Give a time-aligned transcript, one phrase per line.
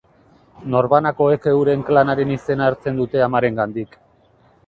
[0.75, 3.97] Norbanakoek euren klanaren izena hartzen dute amarengandik.